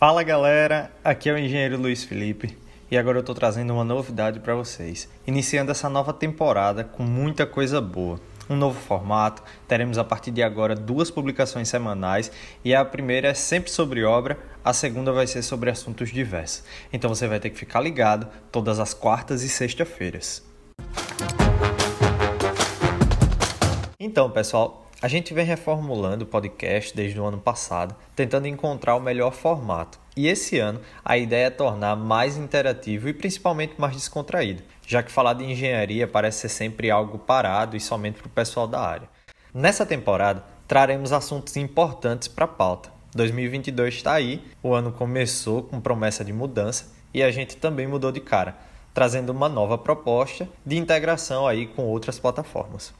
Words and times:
Fala 0.00 0.22
galera, 0.22 0.90
aqui 1.04 1.28
é 1.28 1.34
o 1.34 1.36
engenheiro 1.36 1.76
Luiz 1.76 2.02
Felipe 2.02 2.56
e 2.90 2.96
agora 2.96 3.18
eu 3.18 3.20
estou 3.20 3.34
trazendo 3.34 3.74
uma 3.74 3.84
novidade 3.84 4.40
para 4.40 4.54
vocês. 4.54 5.06
Iniciando 5.26 5.70
essa 5.70 5.90
nova 5.90 6.10
temporada 6.10 6.84
com 6.84 7.02
muita 7.02 7.44
coisa 7.44 7.82
boa. 7.82 8.18
Um 8.48 8.56
novo 8.56 8.80
formato, 8.80 9.42
teremos 9.68 9.98
a 9.98 10.02
partir 10.02 10.30
de 10.30 10.42
agora 10.42 10.74
duas 10.74 11.10
publicações 11.10 11.68
semanais 11.68 12.32
e 12.64 12.74
a 12.74 12.82
primeira 12.82 13.28
é 13.28 13.34
sempre 13.34 13.70
sobre 13.70 14.02
obra, 14.02 14.38
a 14.64 14.72
segunda 14.72 15.12
vai 15.12 15.26
ser 15.26 15.42
sobre 15.42 15.68
assuntos 15.68 16.10
diversos. 16.10 16.64
Então 16.90 17.10
você 17.10 17.28
vai 17.28 17.38
ter 17.38 17.50
que 17.50 17.58
ficar 17.58 17.80
ligado 17.80 18.26
todas 18.50 18.80
as 18.80 18.94
quartas 18.94 19.42
e 19.42 19.50
sexta-feiras. 19.50 20.42
Então, 24.02 24.30
pessoal, 24.30 24.79
a 25.02 25.08
gente 25.08 25.32
vem 25.32 25.46
reformulando 25.46 26.24
o 26.24 26.28
podcast 26.28 26.94
desde 26.94 27.18
o 27.18 27.24
ano 27.24 27.38
passado, 27.38 27.94
tentando 28.14 28.46
encontrar 28.46 28.96
o 28.96 29.00
melhor 29.00 29.32
formato. 29.32 29.98
E 30.14 30.28
esse 30.28 30.58
ano 30.58 30.80
a 31.02 31.16
ideia 31.16 31.46
é 31.46 31.50
tornar 31.50 31.96
mais 31.96 32.36
interativo 32.36 33.08
e 33.08 33.14
principalmente 33.14 33.80
mais 33.80 33.94
descontraído, 33.94 34.62
já 34.86 35.02
que 35.02 35.10
falar 35.10 35.32
de 35.34 35.44
engenharia 35.44 36.06
parece 36.06 36.40
ser 36.40 36.48
sempre 36.50 36.90
algo 36.90 37.18
parado 37.18 37.76
e 37.76 37.80
somente 37.80 38.18
para 38.18 38.26
o 38.26 38.30
pessoal 38.30 38.66
da 38.66 38.80
área. 38.80 39.08
Nessa 39.54 39.86
temporada 39.86 40.44
traremos 40.68 41.12
assuntos 41.12 41.56
importantes 41.56 42.28
para 42.28 42.44
a 42.44 42.48
pauta. 42.48 42.92
2022 43.14 43.94
está 43.94 44.12
aí, 44.12 44.44
o 44.62 44.74
ano 44.74 44.92
começou 44.92 45.62
com 45.62 45.80
promessa 45.80 46.22
de 46.22 46.32
mudança 46.32 46.92
e 47.12 47.22
a 47.22 47.30
gente 47.30 47.56
também 47.56 47.86
mudou 47.86 48.12
de 48.12 48.20
cara, 48.20 48.56
trazendo 48.92 49.30
uma 49.30 49.48
nova 49.48 49.78
proposta 49.78 50.46
de 50.64 50.76
integração 50.76 51.46
aí 51.46 51.66
com 51.66 51.84
outras 51.84 52.18
plataformas. 52.18 52.92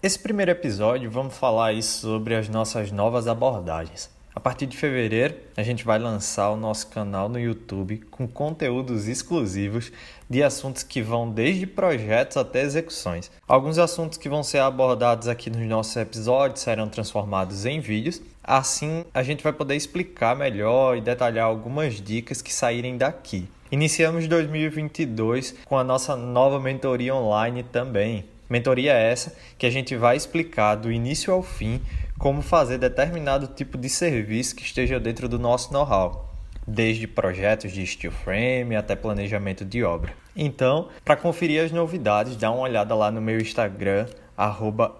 Esse 0.00 0.16
primeiro 0.16 0.52
episódio 0.52 1.10
vamos 1.10 1.36
falar 1.36 1.70
aí 1.70 1.82
sobre 1.82 2.36
as 2.36 2.48
nossas 2.48 2.92
novas 2.92 3.26
abordagens. 3.26 4.08
A 4.32 4.38
partir 4.38 4.64
de 4.64 4.76
fevereiro, 4.76 5.34
a 5.56 5.62
gente 5.64 5.84
vai 5.84 5.98
lançar 5.98 6.50
o 6.50 6.56
nosso 6.56 6.86
canal 6.86 7.28
no 7.28 7.36
YouTube 7.36 7.98
com 8.08 8.28
conteúdos 8.28 9.08
exclusivos 9.08 9.90
de 10.30 10.40
assuntos 10.40 10.84
que 10.84 11.02
vão 11.02 11.28
desde 11.28 11.66
projetos 11.66 12.36
até 12.36 12.62
execuções. 12.62 13.28
Alguns 13.48 13.76
assuntos 13.76 14.18
que 14.18 14.28
vão 14.28 14.44
ser 14.44 14.58
abordados 14.58 15.26
aqui 15.26 15.50
nos 15.50 15.68
nossos 15.68 15.96
episódios 15.96 16.60
serão 16.60 16.88
transformados 16.88 17.66
em 17.66 17.80
vídeos. 17.80 18.22
Assim, 18.44 19.04
a 19.12 19.24
gente 19.24 19.42
vai 19.42 19.52
poder 19.52 19.74
explicar 19.74 20.36
melhor 20.36 20.96
e 20.96 21.00
detalhar 21.00 21.46
algumas 21.46 22.00
dicas 22.00 22.40
que 22.40 22.54
saírem 22.54 22.96
daqui. 22.96 23.48
Iniciamos 23.68 24.28
2022 24.28 25.56
com 25.64 25.76
a 25.76 25.82
nossa 25.82 26.14
nova 26.14 26.60
mentoria 26.60 27.16
online 27.16 27.64
também. 27.64 28.24
Mentoria 28.48 28.92
essa 28.92 29.34
que 29.58 29.66
a 29.66 29.70
gente 29.70 29.96
vai 29.96 30.16
explicar 30.16 30.74
do 30.74 30.90
início 30.90 31.32
ao 31.32 31.42
fim 31.42 31.80
como 32.18 32.42
fazer 32.42 32.78
determinado 32.78 33.46
tipo 33.46 33.78
de 33.78 33.88
serviço 33.88 34.56
que 34.56 34.62
esteja 34.62 34.98
dentro 34.98 35.28
do 35.28 35.38
nosso 35.38 35.72
know-how, 35.72 36.28
desde 36.66 37.06
projetos 37.06 37.70
de 37.72 37.86
steel 37.86 38.12
frame 38.12 38.74
até 38.74 38.96
planejamento 38.96 39.64
de 39.64 39.84
obra. 39.84 40.12
Então, 40.34 40.88
para 41.04 41.16
conferir 41.16 41.64
as 41.64 41.70
novidades, 41.70 42.36
dá 42.36 42.50
uma 42.50 42.62
olhada 42.62 42.94
lá 42.94 43.10
no 43.10 43.20
meu 43.20 43.38
Instagram 43.38 44.06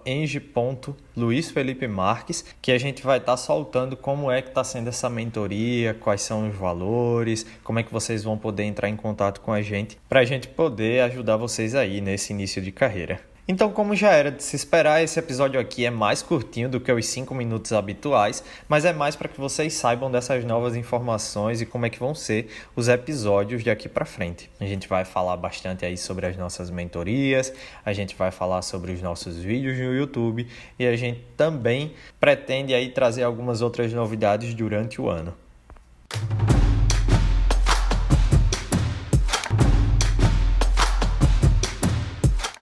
eng.luizfelipemarques, 0.05 2.43
que 2.61 2.73
a 2.73 2.77
gente 2.77 3.01
vai 3.01 3.19
estar 3.19 3.33
tá 3.33 3.37
soltando 3.37 3.95
como 3.95 4.29
é 4.29 4.41
que 4.41 4.49
está 4.49 4.63
sendo 4.63 4.89
essa 4.89 5.09
mentoria, 5.09 5.93
quais 5.93 6.21
são 6.21 6.49
os 6.49 6.55
valores, 6.55 7.45
como 7.63 7.79
é 7.79 7.83
que 7.83 7.93
vocês 7.93 8.23
vão 8.23 8.37
poder 8.37 8.63
entrar 8.63 8.89
em 8.89 8.97
contato 8.97 9.39
com 9.39 9.53
a 9.53 9.61
gente, 9.61 9.97
para 10.09 10.19
a 10.19 10.25
gente 10.25 10.49
poder 10.49 11.03
ajudar 11.03 11.37
vocês 11.37 11.73
aí 11.73 12.01
nesse 12.01 12.33
início 12.33 12.61
de 12.61 12.71
carreira. 12.71 13.28
Então, 13.51 13.71
como 13.71 13.95
já 13.95 14.11
era 14.11 14.29
de 14.29 14.43
se 14.43 14.55
esperar, 14.55 15.01
esse 15.01 15.17
episódio 15.17 15.59
aqui 15.59 15.83
é 15.83 15.89
mais 15.89 16.21
curtinho 16.21 16.69
do 16.69 16.79
que 16.79 16.91
os 16.91 17.07
5 17.07 17.33
minutos 17.33 17.73
habituais, 17.73 18.43
mas 18.67 18.85
é 18.85 18.93
mais 18.93 19.15
para 19.15 19.27
que 19.27 19.41
vocês 19.41 19.73
saibam 19.73 20.11
dessas 20.11 20.45
novas 20.45 20.75
informações 20.75 21.59
e 21.59 21.65
como 21.65 21.83
é 21.83 21.89
que 21.89 21.97
vão 21.97 22.13
ser 22.13 22.47
os 22.75 22.87
episódios 22.87 23.63
de 23.63 23.71
aqui 23.71 23.89
para 23.89 24.05
frente. 24.05 24.51
A 24.59 24.65
gente 24.65 24.87
vai 24.87 25.03
falar 25.03 25.35
bastante 25.35 25.83
aí 25.83 25.97
sobre 25.97 26.27
as 26.27 26.37
nossas 26.37 26.69
mentorias, 26.69 27.51
a 27.83 27.91
gente 27.91 28.15
vai 28.15 28.29
falar 28.29 28.61
sobre 28.61 28.91
os 28.91 29.01
nossos 29.01 29.37
vídeos 29.37 29.79
no 29.79 29.95
YouTube 29.95 30.45
e 30.77 30.85
a 30.85 30.95
gente 30.95 31.25
também 31.35 31.95
pretende 32.19 32.75
aí 32.75 32.89
trazer 32.91 33.23
algumas 33.23 33.63
outras 33.63 33.91
novidades 33.91 34.53
durante 34.53 35.01
o 35.01 35.09
ano. 35.09 35.33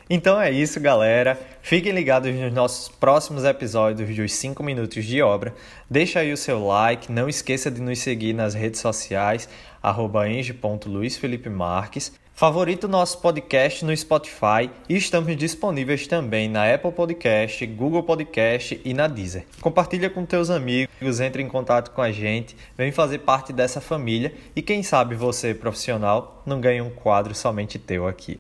Então 0.09 0.39
é 0.39 0.49
isso, 0.49 0.79
galera. 0.79 1.37
Fiquem 1.61 1.91
ligados 1.91 2.33
nos 2.33 2.53
nossos 2.53 2.87
próximos 2.87 3.43
episódios 3.43 4.15
dos 4.15 4.33
5 4.33 4.63
minutos 4.63 5.03
de 5.03 5.21
obra. 5.21 5.53
Deixa 5.89 6.21
aí 6.21 6.31
o 6.31 6.37
seu 6.37 6.65
like, 6.65 7.11
não 7.11 7.27
esqueça 7.27 7.69
de 7.69 7.81
nos 7.81 7.99
seguir 7.99 8.33
nas 8.33 8.53
redes 8.53 8.79
sociais 8.79 9.49
@eng.luizfelipemarques. 9.83 12.13
Favorita 12.33 12.85
o 12.85 12.89
nosso 12.89 13.19
podcast 13.19 13.83
no 13.83 13.97
Spotify 13.97 14.69
e 14.87 14.95
estamos 14.95 15.35
disponíveis 15.35 16.05
também 16.05 16.47
na 16.47 16.71
Apple 16.71 16.91
Podcast, 16.91 17.65
Google 17.65 18.03
Podcast 18.03 18.79
e 18.85 18.93
na 18.93 19.07
Deezer. 19.07 19.43
Compartilha 19.59 20.07
com 20.07 20.23
teus 20.23 20.51
amigos, 20.51 21.19
entre 21.19 21.41
em 21.41 21.47
contato 21.47 21.89
com 21.89 22.01
a 22.01 22.11
gente, 22.11 22.55
vem 22.77 22.91
fazer 22.91 23.17
parte 23.19 23.51
dessa 23.51 23.81
família 23.81 24.31
e 24.55 24.61
quem 24.61 24.83
sabe 24.83 25.15
você, 25.15 25.55
profissional, 25.55 26.43
não 26.45 26.61
ganha 26.61 26.83
um 26.83 26.91
quadro 26.91 27.33
somente 27.33 27.79
teu 27.79 28.07
aqui. 28.07 28.39